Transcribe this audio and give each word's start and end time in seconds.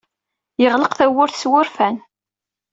Yeɣleq 0.61 0.93
tawwurt 0.95 1.35
s 1.41 1.43
wurfan. 1.49 1.95